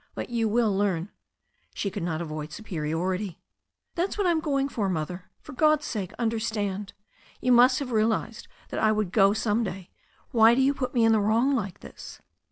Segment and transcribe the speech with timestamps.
[0.15, 1.11] But you will learn."
[1.75, 3.39] She could not avoid superiority.
[3.93, 4.89] "That's what I'm going for.
[4.89, 5.29] Mother.
[5.41, 6.93] For God's sake^ understand.
[7.39, 9.91] You must have realized that I would go some day.
[10.31, 12.19] Why do you put me in the wrong like this?"